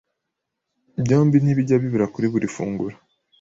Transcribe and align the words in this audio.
byombi 1.03 1.35
ntibijya 1.39 1.81
bibura 1.83 2.05
kuri 2.13 2.27
buri 2.33 2.47
funguro 2.55 2.95